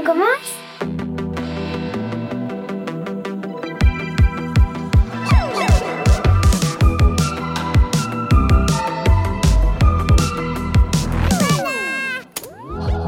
[0.00, 0.54] On commence?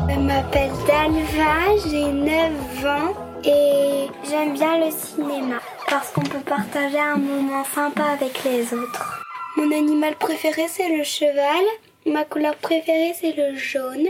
[0.07, 6.99] Je m'appelle Dalva, j'ai 9 ans et j'aime bien le cinéma parce qu'on peut partager
[6.99, 9.23] un moment sympa avec les autres.
[9.57, 11.65] Mon animal préféré c'est le cheval,
[12.05, 14.09] ma couleur préférée c'est le jaune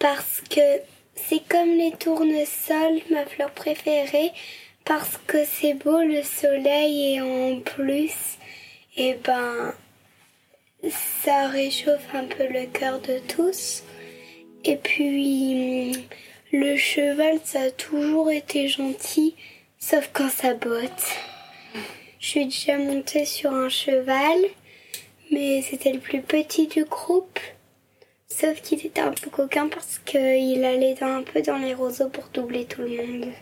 [0.00, 0.60] parce que
[1.16, 4.32] c'est comme les tournesols, ma fleur préférée
[4.84, 8.38] parce que c'est beau le soleil et en plus,
[8.96, 9.74] et ben
[10.88, 13.82] ça réchauffe un peu le cœur de tous.
[14.64, 15.92] Et puis,
[16.52, 19.34] le cheval, ça a toujours été gentil,
[19.78, 21.16] sauf quand ça botte.
[22.20, 24.38] Je suis déjà montée sur un cheval,
[25.30, 27.40] mais c'était le plus petit du groupe.
[28.38, 32.24] Sauf qu'il était un peu coquin parce qu'il allait un peu dans les roseaux pour
[32.34, 33.32] doubler tout le monde.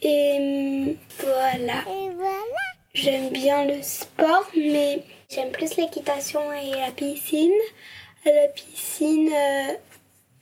[0.00, 1.82] Et voilà.
[1.82, 2.56] Et voilà.
[2.94, 7.52] J'aime bien le sport, mais j'aime plus l'équitation et la piscine.
[8.24, 9.74] À la piscine, euh,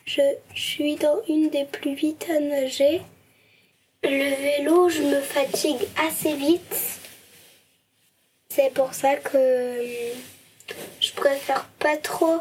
[0.04, 0.22] je
[0.54, 3.02] suis dans une des plus vite à nager.
[4.04, 7.00] Le vélo, je me fatigue assez vite.
[8.50, 10.12] C'est pour ça que euh,
[11.00, 12.38] je préfère pas trop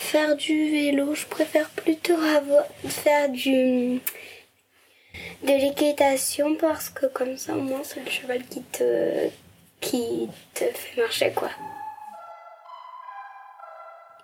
[0.00, 1.14] faire du vélo.
[1.14, 4.00] Je préfère plutôt avoir, faire du
[5.42, 9.28] de l'équitation parce que comme ça au moins c'est le cheval qui te
[9.80, 11.50] qui te fait marcher quoi.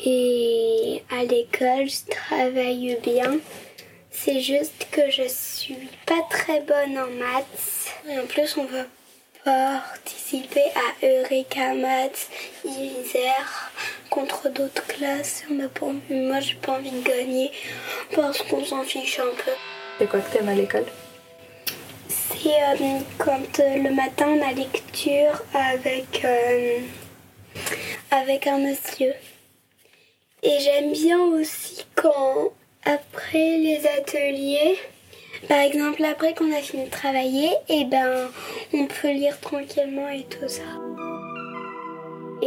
[0.01, 3.39] Et à l'école, je travaille bien.
[4.11, 7.95] C'est juste que je suis pas très bonne en maths.
[8.09, 8.85] Et en plus, on va
[9.45, 12.29] participer à Eureka Maths,
[12.65, 13.73] Isère,
[14.17, 15.45] contre d'autres classes.
[15.51, 17.51] On a pas envie, moi, j'ai pas envie de gagner
[18.15, 19.51] parce qu'on s'en fiche un peu.
[19.99, 20.87] C'est quoi que t'aimes à l'école?
[22.09, 26.79] C'est euh, quand euh, le matin on a lecture avec, euh,
[28.11, 29.13] avec un monsieur.
[30.43, 32.53] Et j'aime bien aussi quand,
[32.85, 34.79] après les ateliers,
[35.47, 38.31] par exemple après qu'on a fini de travailler, et ben
[38.73, 40.63] on peut lire tranquillement et tout ça.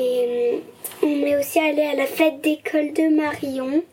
[0.02, 0.62] Et
[1.04, 3.84] on est aussi allé à la fête d'école de Marion,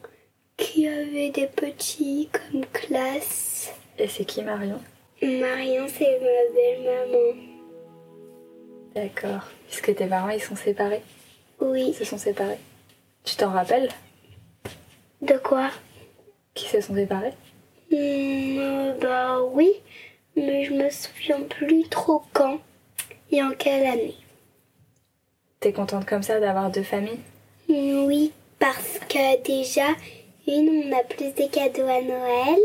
[0.56, 3.72] qui avait des petits comme classe.
[3.98, 4.80] Et c'est qui Marion?
[5.20, 7.42] Marion, c'est ma belle-maman.
[8.94, 9.48] D'accord.
[9.68, 11.02] Est-ce que tes parents ils sont séparés?
[11.60, 11.86] Oui.
[11.88, 12.58] Ils se sont séparés?
[13.24, 13.88] Tu t'en rappelles?
[15.22, 15.70] De quoi?
[16.54, 17.32] Qui se sont séparés?
[17.90, 19.72] Hmm, euh, Bah oui,
[20.36, 22.60] mais je me souviens plus trop quand
[23.32, 24.14] et en quelle année.
[25.60, 27.20] T'es contente comme ça d'avoir deux familles?
[27.68, 29.88] Oui, parce que déjà,
[30.46, 32.60] une, on a plus de cadeaux à Noël,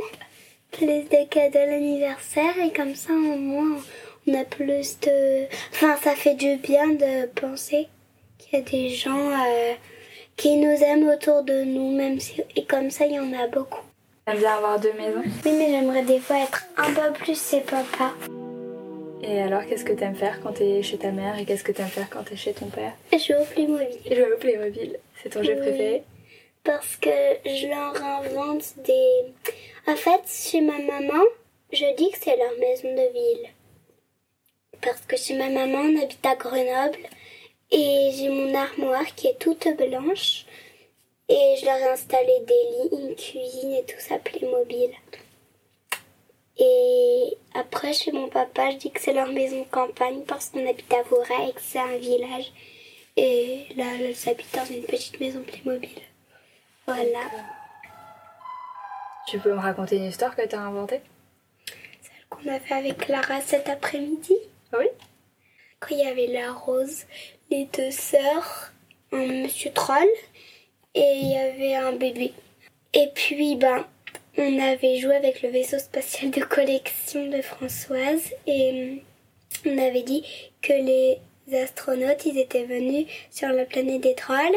[0.72, 3.78] plus de cadeaux à l'anniversaire, et comme ça, au moins,
[4.28, 5.46] on a plus de...
[5.72, 7.88] Enfin, ça fait du bien de penser
[8.38, 9.74] qu'il y a des gens euh,
[10.36, 12.42] qui nous aiment autour de nous, même si...
[12.56, 13.82] Et comme ça, il y en a beaucoup.
[14.26, 17.62] T'aimes bien avoir deux maisons Oui, mais j'aimerais des fois être un peu plus chez
[17.62, 18.14] papa.
[19.24, 21.88] Et alors, qu'est-ce que t'aimes faire quand t'es chez ta mère et qu'est-ce que t'aimes
[21.88, 22.94] faire quand t'es chez ton père?
[23.12, 24.00] Je au Playmobil.
[24.06, 24.98] Jouer au Playmobil.
[25.22, 26.04] C'est ton jeu préféré?
[26.64, 27.10] Parce que
[27.46, 29.34] je leur invente des...
[29.88, 31.24] En fait, chez ma maman,
[31.72, 33.50] je dis que c'est leur maison de ville.
[34.82, 37.00] Parce que chez ma maman, on habite à Grenoble.
[37.72, 40.46] Et j'ai mon armoire qui est toute blanche.
[41.30, 44.90] Et je leur ai installé des lits, une cuisine et tout ça Playmobil.
[46.58, 50.68] Et après, chez mon papa, je dis que c'est leur maison de campagne parce qu'on
[50.68, 52.52] habite à Voray et que c'est un village.
[53.18, 55.90] Et là, ils habitent dans une petite maison Playmobil.
[56.86, 57.20] Voilà.
[59.28, 61.02] Tu peux me raconter une histoire que t'as inventée?
[62.02, 64.36] Celle qu'on a fait avec Clara cet après-midi.
[64.74, 64.86] Oui.
[65.80, 67.06] Quand il y avait la rose,
[67.50, 68.72] les deux sœurs,
[69.12, 70.08] un monsieur troll
[70.94, 72.34] et il y avait un bébé.
[72.94, 73.86] Et puis, ben,
[74.38, 79.00] on avait joué avec le vaisseau spatial de collection de Françoise et
[79.66, 80.24] hum, on avait dit
[80.62, 81.20] que les
[81.54, 84.56] astronautes, ils étaient venus sur la planète des trolls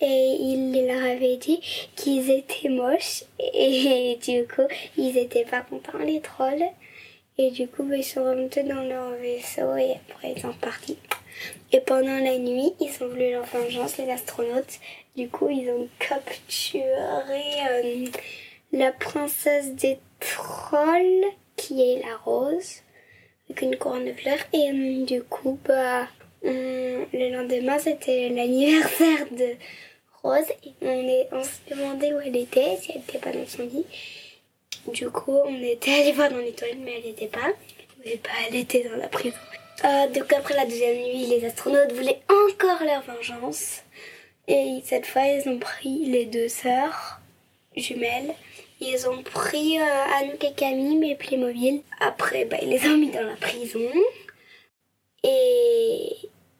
[0.00, 1.60] et il leur avait dit
[1.94, 4.66] qu'ils étaient moches et du coup,
[4.96, 6.64] ils étaient pas contents les trolls.
[7.38, 10.98] Et du coup, bah, ils sont remontés dans leur vaisseau et après ils sont partis.
[11.72, 14.78] Et pendant la nuit, ils ont voulu leur vengeance, les astronautes.
[15.16, 16.84] Du coup, ils ont capturé
[17.70, 18.06] euh,
[18.72, 21.24] la princesse des trolls,
[21.56, 22.82] qui est la rose,
[23.48, 24.38] avec une couronne de fleurs.
[24.52, 26.08] Et euh, du coup, bah,
[26.42, 29.56] le lendemain, c'était l'anniversaire de
[30.22, 30.50] Rose.
[30.64, 33.64] Et on, est, on se demandait où elle était, si elle n'était pas dans son
[33.64, 33.86] lit.
[34.92, 37.52] Du coup, on était allé voir dans les toilettes, mais elle n'était pas,
[38.04, 39.36] elle était dans la prison.
[39.84, 43.82] Euh, donc après la deuxième nuit, les astronautes voulaient encore leur vengeance.
[44.48, 47.20] Et cette fois, ils ont pris les deux sœurs
[47.76, 48.34] jumelles.
[48.80, 51.82] Ils ont pris euh, Anouk et Camille, mais Playmobil.
[52.00, 53.80] Après, bah, ils les ont mis dans la prison.
[55.22, 56.16] Et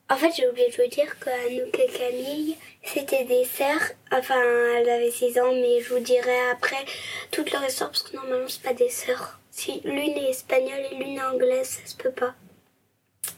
[0.08, 3.92] en fait, j'ai oublié de vous dire qu'Anouk et Camille, c'était des sœurs.
[4.12, 4.40] Enfin,
[4.76, 6.84] elles avaient 6 ans, mais je vous dirai après
[7.30, 9.40] toute leur histoire parce que normalement, c'est pas des sœurs.
[9.50, 12.34] Si l'une est espagnole et l'une est anglaise, ça se peut pas.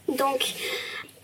[0.09, 0.55] Donc,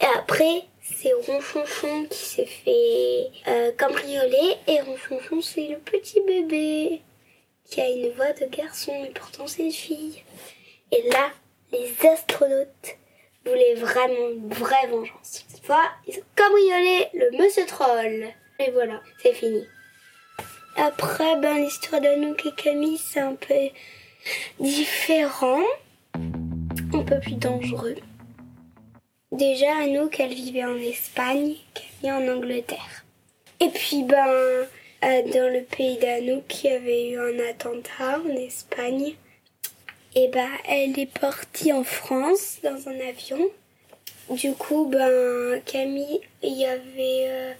[0.01, 0.65] et après,
[1.01, 4.57] c'est Ronchonchon qui s'est fait euh, cambrioler.
[4.67, 7.01] Et Ronchonchon, c'est le petit bébé
[7.65, 10.23] qui a une voix de garçon, mais pourtant c'est une fille.
[10.93, 11.31] Et là,
[11.73, 12.99] les astronautes
[13.47, 15.45] voulaient vraiment une vraie vengeance.
[15.49, 18.27] Cette fois, ils ont cambriolé le monsieur troll.
[18.59, 19.65] Et voilà, c'est fini.
[20.77, 23.55] Après, ben, l'histoire d'Anouk et Camille, c'est un peu
[24.59, 25.63] différent,
[26.15, 27.97] un peu plus dangereux.
[29.33, 33.05] Déjà, Anouk, elle vivait en Espagne, Camille en Angleterre.
[33.61, 34.67] Et puis, ben, euh,
[35.03, 39.15] dans le pays d'Anouk, il y avait eu un attentat en Espagne.
[40.17, 43.49] Et ben, elle est partie en France dans un avion.
[44.31, 47.53] Du coup, ben, Camille, il y avait euh,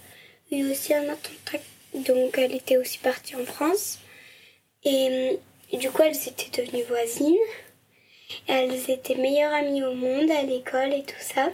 [0.51, 1.59] eu aussi un attentat,
[1.93, 3.99] donc elle était aussi partie en France.
[4.83, 5.39] Et
[5.71, 7.37] du coup, elles étaient devenues voisines.
[8.47, 11.49] Elles étaient meilleures amies au monde à l'école et tout ça.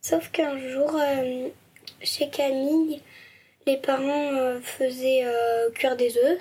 [0.00, 1.48] Sauf qu'un jour, euh,
[2.02, 3.00] chez Camille,
[3.66, 6.38] les parents euh, faisaient euh, cuire des œufs.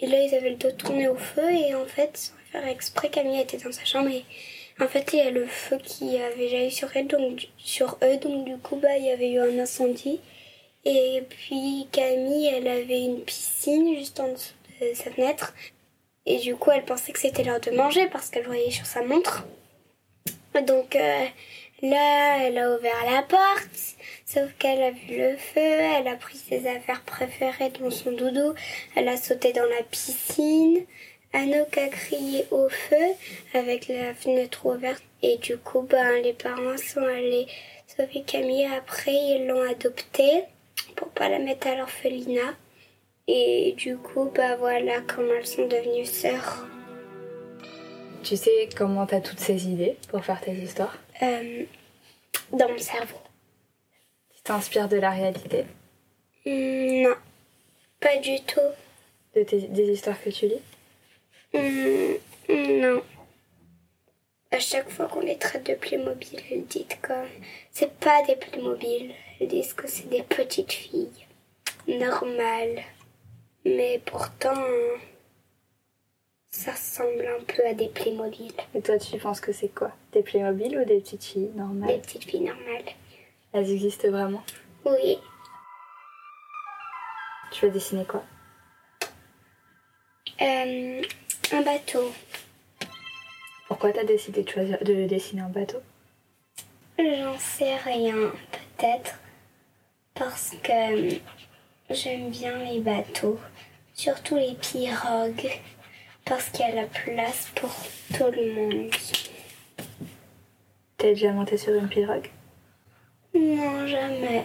[0.00, 1.50] Et là, ils avaient le dos tourné au feu.
[1.50, 4.10] Et en fait, sans faire exprès, Camille était dans sa chambre.
[4.10, 4.24] Et
[4.80, 8.16] en fait, il y a le feu qui avait jailli sur elle, donc sur eux.
[8.18, 10.20] Donc du coup, bah, il y avait eu un incendie.
[10.84, 15.54] Et puis Camille, elle avait une piscine juste en dessous de sa fenêtre.
[16.26, 19.02] Et du coup, elle pensait que c'était l'heure de manger parce qu'elle voyait sur sa
[19.02, 19.44] montre.
[20.66, 21.26] Donc euh,
[21.82, 23.96] là, elle a ouvert la porte,
[24.26, 28.54] sauf qu'elle a vu le feu, elle a pris ses affaires préférées dans son doudou,
[28.94, 30.84] elle a sauté dans la piscine.
[31.34, 33.06] Anouk a crié au feu
[33.54, 37.46] avec la fenêtre ouverte et du coup, ben, les parents sont allés
[37.86, 38.66] sauver Camille.
[38.66, 40.44] Après, ils l'ont adoptée
[40.94, 42.54] pour pas la mettre à l'orphelinat.
[43.28, 46.66] Et du coup, bah voilà comment elles sont devenues sœurs.
[48.22, 50.96] Tu sais comment t'as toutes ces idées pour faire tes histoires?
[51.22, 51.64] Euh,
[52.52, 53.18] dans mon cerveau.
[54.34, 55.64] Tu t'inspires de la réalité?
[56.44, 57.14] Hmm, non,
[58.00, 58.60] pas du tout.
[59.34, 60.60] de tes- des histoires que tu lis?
[61.54, 63.02] Hmm, non.
[64.50, 67.12] À chaque fois qu'on les traite de Playmobil, elles disent que
[67.70, 69.12] c'est pas des Playmobil.
[69.40, 71.08] Elles disent que c'est des petites filles.
[71.88, 72.82] Normales.
[73.64, 74.64] Mais pourtant,
[76.50, 78.52] ça ressemble un peu à des Playmobil.
[78.74, 79.92] Et toi, tu penses que c'est quoi?
[80.12, 82.84] Des Playmobil ou des petites filles Des normales petites filles normales.
[83.52, 84.42] Elles existent vraiment?
[84.84, 85.18] Oui.
[87.52, 88.24] Tu vas dessiner quoi?
[90.40, 91.02] Euh,
[91.52, 92.12] un bateau.
[93.68, 95.78] Pourquoi t'as décidé de choisir de dessiner un bateau?
[96.98, 98.32] J'en sais rien,
[98.76, 99.18] peut-être
[100.14, 101.18] parce que
[101.92, 103.38] j'aime bien les bateaux,
[103.94, 105.50] surtout les pirogues,
[106.24, 107.70] parce qu'il y a la place pour
[108.16, 108.90] tout le monde.
[110.96, 112.30] T'es déjà monté sur une pirogue?
[113.34, 114.44] Non, jamais.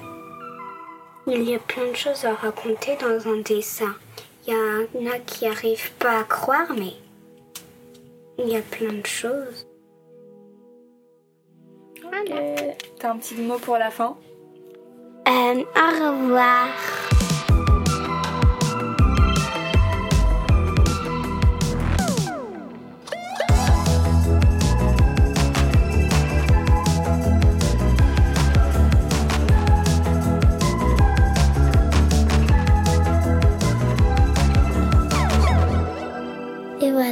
[1.28, 3.96] Il y a plein de choses à raconter dans un dessin.
[4.48, 6.94] Il y en a qui n'arrivent pas à croire, mais
[8.40, 9.68] il y a plein de choses.
[13.00, 14.18] T'as un petit mot pour la fin?
[15.28, 16.70] Euh, au revoir.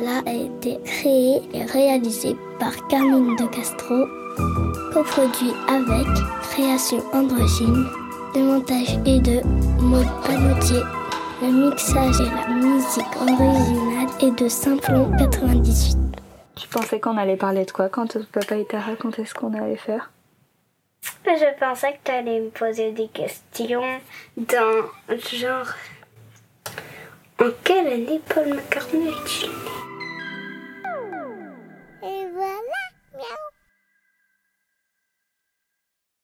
[0.05, 4.05] Voilà a été créé et réalisé par Carmine de Castro,
[4.93, 6.07] coproduit avec
[6.51, 7.87] Création Androgyne.
[8.35, 9.41] Le montage est de
[9.81, 10.81] Maud Palotier.
[11.41, 15.97] Le mixage et la musique originale est de Simplon 98.
[16.55, 19.75] Tu pensais qu'on allait parler de quoi quand papa il t'a raconté ce qu'on allait
[19.75, 20.11] faire?
[21.25, 23.99] Je pensais que tu allais me poser des questions
[24.37, 24.83] dans
[25.17, 25.73] genre
[27.37, 29.84] en quelle année Paul McCartney est-il né?